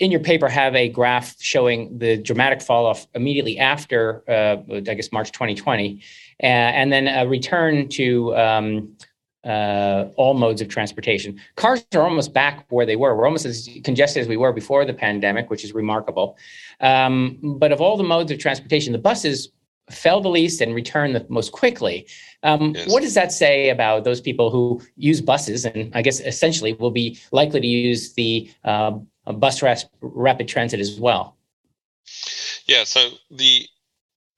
[0.00, 4.94] in your paper, have a graph showing the dramatic fall off immediately after, uh, I
[4.94, 6.02] guess, March 2020,
[6.40, 8.96] and then a return to um,
[9.44, 11.38] uh, all modes of transportation.
[11.56, 13.14] Cars are almost back where they were.
[13.14, 16.38] We're almost as congested as we were before the pandemic, which is remarkable.
[16.80, 19.50] Um, but of all the modes of transportation, the buses
[19.90, 22.06] fell the least and returned the most quickly.
[22.42, 22.90] Um, yes.
[22.90, 26.90] What does that say about those people who use buses and I guess essentially will
[26.90, 28.92] be likely to use the uh,
[29.32, 29.62] bus
[30.00, 31.36] rapid transit as well?
[32.66, 33.66] Yeah, so the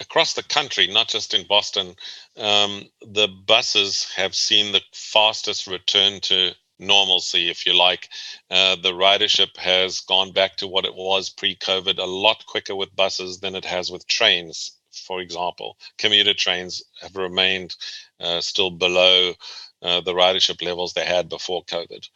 [0.00, 1.94] across the country, not just in Boston,
[2.36, 8.08] um, the buses have seen the fastest return to normalcy, if you like.
[8.50, 12.74] Uh, the ridership has gone back to what it was pre COVID a lot quicker
[12.74, 17.74] with buses than it has with trains for example, commuter trains have remained
[18.20, 19.34] uh, still below
[19.82, 22.08] uh, the ridership levels they had before COVID.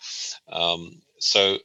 [0.49, 1.59] Um, so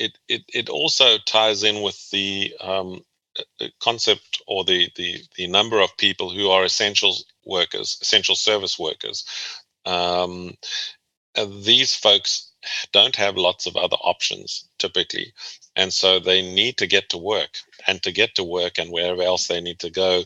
[0.00, 3.04] it, it, it also ties in with the um,
[3.38, 8.78] uh, concept or the, the, the number of people who are essential workers, essential service
[8.78, 9.24] workers.
[9.84, 10.56] Um,
[11.36, 12.52] these folks
[12.92, 15.32] don't have lots of other options typically
[15.76, 19.22] and so they need to get to work and to get to work and wherever
[19.22, 20.22] else they need to go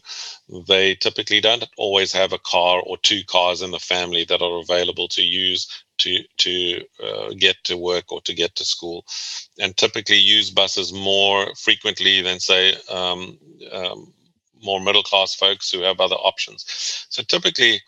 [0.67, 4.59] they typically don't always have a car or two cars in the family that are
[4.59, 9.05] available to use to to uh, get to work or to get to school.
[9.61, 13.39] And typically use buses more frequently than say um,
[13.73, 14.13] um,
[14.63, 17.07] more middle class folks who have other options.
[17.11, 17.81] So typically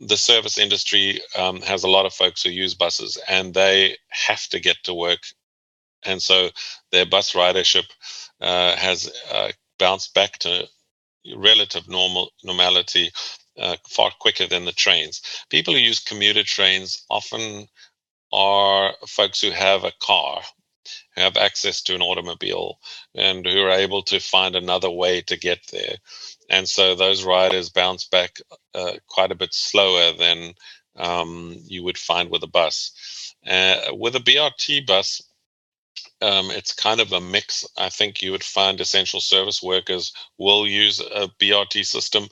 [0.00, 4.46] the service industry um, has a lot of folks who use buses and they have
[4.48, 5.20] to get to work.
[6.04, 6.50] And so
[6.92, 7.86] their bus ridership
[8.40, 10.68] uh, has uh, bounced back to
[11.36, 13.10] relative normal normality
[13.58, 15.22] uh, far quicker than the trains.
[15.50, 17.68] People who use commuter trains often
[18.32, 20.42] are folks who have a car,
[21.14, 22.78] who have access to an automobile,
[23.14, 25.96] and who are able to find another way to get there.
[26.50, 28.40] And so those riders bounce back
[28.74, 30.54] uh, quite a bit slower than
[30.96, 33.34] um, you would find with a bus.
[33.46, 35.22] Uh, with a BRT bus,
[36.20, 37.64] um, it's kind of a mix.
[37.76, 42.28] I think you would find essential service workers will use a BRT system,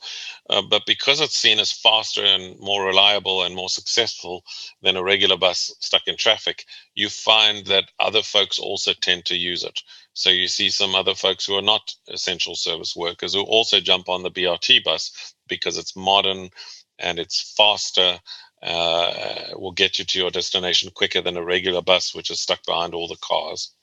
[0.50, 4.44] uh, but because it's seen as faster and more reliable and more successful
[4.82, 9.36] than a regular bus stuck in traffic, you find that other folks also tend to
[9.36, 9.80] use it.
[10.14, 14.08] So you see some other folks who are not essential service workers who also jump
[14.08, 16.50] on the BRT bus because it's modern
[16.98, 18.18] and it's faster
[18.62, 22.64] uh, will get you to your destination quicker than a regular bus, which is stuck
[22.66, 23.75] behind all the cars.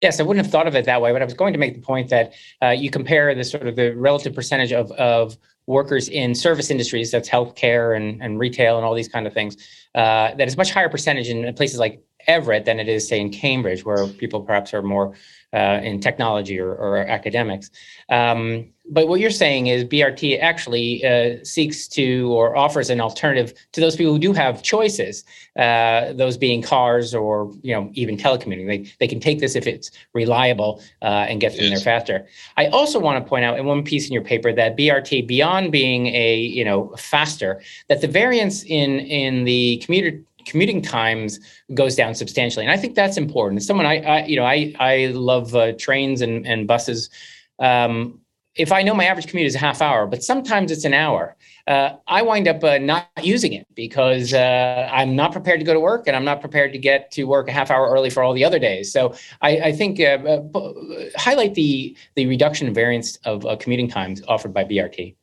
[0.00, 1.74] Yes, I wouldn't have thought of it that way, but I was going to make
[1.74, 2.32] the point that
[2.62, 5.36] uh, you compare the sort of the relative percentage of, of
[5.66, 9.56] workers in service industries, that's healthcare and, and retail and all these kind of things,
[9.94, 13.30] uh, that is much higher percentage in places like Everett than it is, say, in
[13.30, 15.14] Cambridge, where people perhaps are more
[15.52, 17.70] uh, in technology or, or academics.
[18.08, 23.54] Um, but what you're saying is BRT actually uh, seeks to or offers an alternative
[23.72, 25.24] to those people who do have choices,
[25.56, 28.66] uh, those being cars or you know even telecommuting.
[28.66, 31.84] They they can take this if it's reliable uh, and get them yes.
[31.84, 32.26] there faster.
[32.56, 35.70] I also want to point out in one piece in your paper that BRT, beyond
[35.70, 40.20] being a you know faster, that the variance in in the commuter
[40.50, 41.40] commuting times
[41.74, 43.62] goes down substantially, and I think that's important.
[43.62, 47.10] Someone I, I you know I I love uh, trains and and buses.
[47.58, 48.20] Um,
[48.56, 51.36] if I know my average commute is a half hour, but sometimes it's an hour.
[51.66, 55.72] uh, I wind up uh, not using it because uh, I'm not prepared to go
[55.72, 58.22] to work and I'm not prepared to get to work a half hour early for
[58.22, 58.92] all the other days.
[58.92, 60.18] So I, I think uh,
[60.54, 60.72] uh,
[61.16, 65.14] highlight the the reduction in variance of uh, commuting times offered by BRT.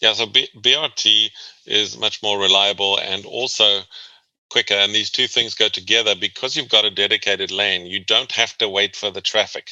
[0.00, 1.30] Yeah, so B- BRT
[1.66, 3.80] is much more reliable and also
[4.50, 4.74] quicker.
[4.74, 7.86] And these two things go together because you've got a dedicated lane.
[7.86, 9.70] You don't have to wait for the traffic.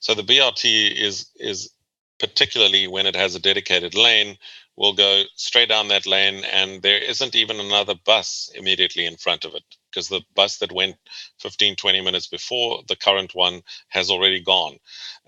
[0.00, 1.70] So the BRT is is
[2.18, 4.38] particularly when it has a dedicated lane,
[4.76, 9.44] will go straight down that lane and there isn't even another bus immediately in front
[9.44, 10.96] of it because the bus that went
[11.38, 14.76] 15 20 minutes before the current one has already gone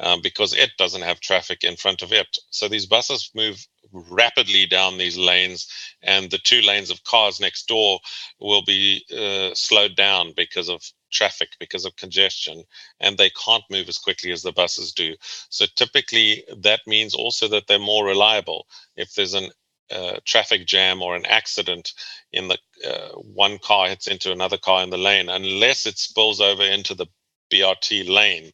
[0.00, 4.66] um, because it doesn't have traffic in front of it so these buses move rapidly
[4.66, 5.68] down these lanes
[6.02, 8.00] and the two lanes of cars next door
[8.40, 12.62] will be uh, slowed down because of traffic because of congestion
[13.00, 15.14] and they can't move as quickly as the buses do.
[15.48, 18.66] So typically that means also that they're more reliable.
[18.96, 19.50] If there's an
[19.90, 21.92] uh, traffic jam or an accident
[22.32, 26.40] in the uh, one car hits into another car in the lane unless it spills
[26.40, 27.06] over into the
[27.52, 28.50] BRT lane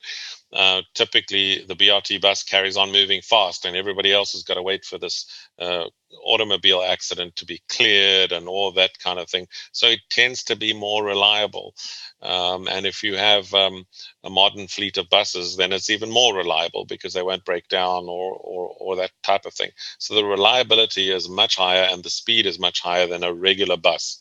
[0.52, 4.62] uh, typically the BRT bus carries on moving fast, and everybody else has got to
[4.62, 5.26] wait for this
[5.58, 5.84] uh,
[6.24, 9.46] automobile accident to be cleared and all that kind of thing.
[9.72, 11.74] So it tends to be more reliable.
[12.20, 13.86] Um, and if you have um,
[14.24, 18.04] a modern fleet of buses, then it's even more reliable because they won't break down
[18.04, 19.70] or, or, or that type of thing.
[19.98, 23.78] So the reliability is much higher and the speed is much higher than a regular
[23.78, 24.20] bus.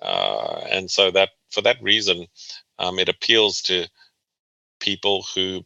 [0.00, 2.26] Uh, and so that for that reason,
[2.78, 3.86] um, it appeals to
[4.80, 5.64] people who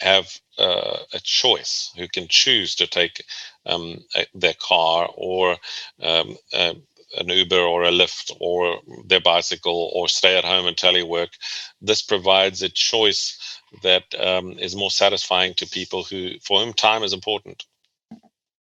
[0.00, 0.28] have
[0.58, 3.24] uh, a choice, who can choose to take
[3.66, 5.56] um, a, their car or
[6.02, 6.74] um, uh,
[7.16, 11.28] an Uber or a Lyft or their bicycle or stay at home and telework.
[11.80, 17.02] This provides a choice that um, is more satisfying to people who for whom time
[17.02, 17.64] is important.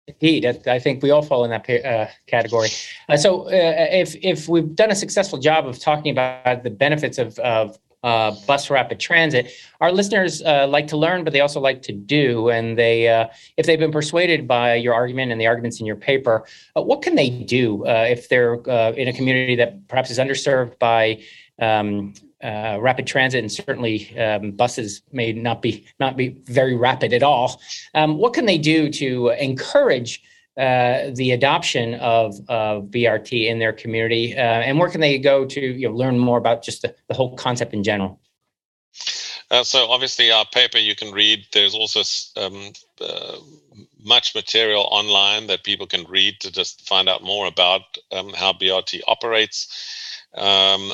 [0.06, 2.68] Indeed, I think we all fall in that uh, category.
[3.08, 7.16] Uh, so, uh, if if we've done a successful job of talking about the benefits
[7.16, 9.50] of, of uh, bus rapid transit.
[9.80, 12.50] Our listeners uh, like to learn, but they also like to do.
[12.50, 15.96] And they, uh, if they've been persuaded by your argument and the arguments in your
[15.96, 16.46] paper,
[16.76, 20.18] uh, what can they do uh, if they're uh, in a community that perhaps is
[20.18, 21.22] underserved by
[21.60, 27.22] um, rapid transit, and certainly um, buses may not be not be very rapid at
[27.22, 27.58] all?
[27.94, 30.22] Um, what can they do to encourage?
[30.56, 35.44] Uh, the adoption of, of BRT in their community, uh, and where can they go
[35.44, 38.20] to you know, learn more about just the, the whole concept in general?
[39.50, 41.44] Uh, so obviously, our paper you can read.
[41.52, 42.02] There's also
[42.40, 43.36] um, uh,
[44.04, 47.82] much material online that people can read to just find out more about
[48.12, 50.30] um, how BRT operates.
[50.36, 50.92] Um,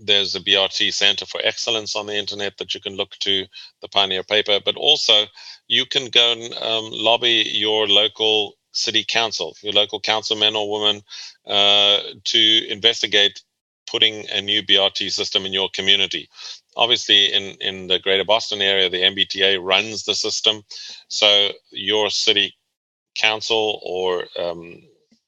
[0.00, 3.46] there's a BRT Center for Excellence on the internet that you can look to,
[3.80, 5.24] the Pioneer paper, but also
[5.68, 11.02] you can go and um, lobby your local city council, your local councilman or woman,
[11.46, 13.42] uh, to investigate
[13.86, 16.28] putting a new BRT system in your community.
[16.76, 20.62] Obviously, in, in the greater Boston area, the MBTA runs the system.
[21.08, 22.54] So your city
[23.14, 24.82] council or um,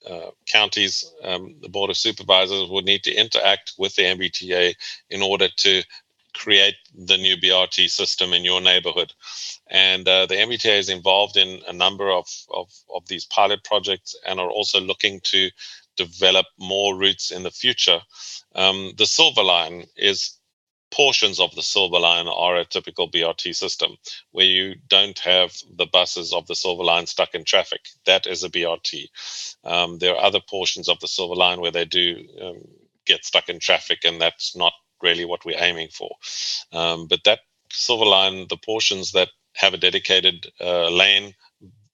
[0.09, 4.75] uh, counties, um, the board of supervisors would need to interact with the MBTA
[5.11, 5.83] in order to
[6.35, 9.13] create the new BRT system in your neighborhood.
[9.69, 14.15] And uh, the MBTA is involved in a number of, of, of these pilot projects
[14.27, 15.51] and are also looking to
[15.97, 18.01] develop more routes in the future.
[18.55, 20.39] Um, the Silver Line is
[20.95, 23.97] portions of the Silver Line are a typical BRT system
[24.31, 27.81] where you don't have the buses of the Silver Line stuck in traffic.
[28.07, 29.07] That is a BRT.
[29.65, 32.63] Um, there are other portions of the Silver Line where they do um,
[33.07, 34.73] get stuck in traffic, and that's not
[35.05, 36.11] really what we're aiming for.
[36.73, 37.41] Um, but that
[37.71, 41.35] Silver Line, the portions that have a dedicated uh, lane,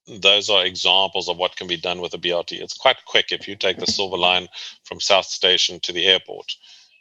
[0.07, 2.61] those are examples of what can be done with a BRT.
[2.61, 4.49] It's quite quick if you take the Silver Line
[4.85, 6.51] from South Station to the airport.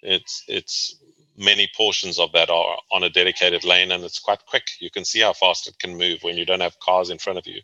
[0.01, 0.95] It's it's
[1.37, 4.67] many portions of that are on a dedicated lane, and it's quite quick.
[4.79, 7.39] You can see how fast it can move when you don't have cars in front
[7.39, 7.61] of you.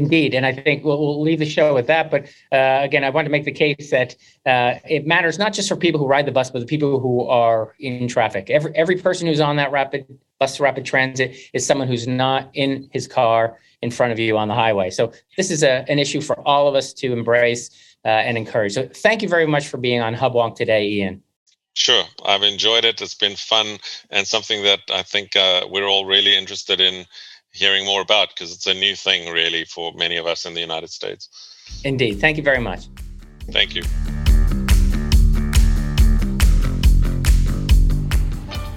[0.00, 2.10] Indeed, and I think we'll, we'll leave the show with that.
[2.10, 5.68] But uh, again, I want to make the case that uh, it matters not just
[5.68, 8.48] for people who ride the bus, but the people who are in traffic.
[8.48, 10.06] Every every person who's on that rapid
[10.38, 14.48] bus rapid transit is someone who's not in his car in front of you on
[14.48, 14.88] the highway.
[14.88, 17.70] So this is a, an issue for all of us to embrace
[18.06, 18.72] uh, and encourage.
[18.72, 21.22] So thank you very much for being on Hubwonk today, Ian.
[21.74, 23.02] Sure, I've enjoyed it.
[23.02, 23.78] It's been fun
[24.10, 27.04] and something that I think uh, we're all really interested in
[27.52, 30.60] hearing more about because it's a new thing really for many of us in the
[30.60, 31.28] United States.
[31.84, 32.20] Indeed.
[32.20, 32.86] Thank you very much.
[33.50, 33.82] Thank you.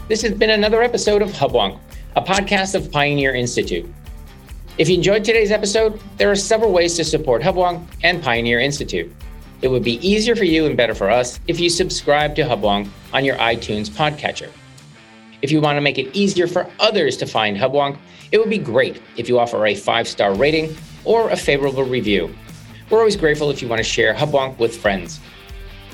[0.07, 1.79] This has been another episode of Hubwonk,
[2.15, 3.91] a podcast of Pioneer Institute.
[4.77, 9.13] If you enjoyed today's episode, there are several ways to support Hubwonk and Pioneer Institute.
[9.61, 12.89] It would be easier for you and better for us if you subscribe to Hubwonk
[13.13, 14.49] on your iTunes podcatcher.
[15.43, 17.97] If you want to make it easier for others to find Hubwonk,
[18.31, 22.33] it would be great if you offer a five star rating or a favorable review.
[22.89, 25.19] We're always grateful if you want to share Hubwonk with friends.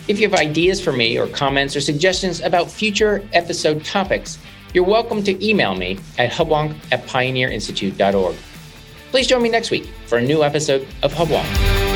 [0.07, 4.37] If you have ideas for me or comments or suggestions about future episode topics,
[4.75, 8.35] you're welcome to email me at hubwonk at pioneerinstitute.org.
[9.09, 11.88] Please join me next week for a new episode of Hubwonk.